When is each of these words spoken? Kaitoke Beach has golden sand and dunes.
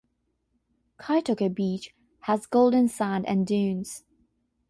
Kaitoke 0.99 1.53
Beach 1.53 1.93
has 2.21 2.47
golden 2.47 2.87
sand 2.87 3.23
and 3.27 3.45
dunes. 3.45 4.03